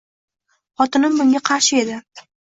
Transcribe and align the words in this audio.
Xotinim 0.79 1.19
bunga 1.19 1.41
qarshi 1.51 1.79
edi 1.83 1.99